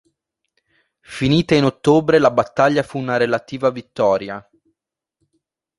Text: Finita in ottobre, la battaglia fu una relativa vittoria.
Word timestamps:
Finita 1.01 1.53
in 1.53 1.63
ottobre, 1.63 2.17
la 2.17 2.31
battaglia 2.31 2.81
fu 2.81 2.97
una 2.97 3.17
relativa 3.17 3.69
vittoria. 3.69 4.43